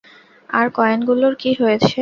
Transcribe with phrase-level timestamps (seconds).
[0.49, 1.89] আর কয়েনগুলোর কী হয়েছে?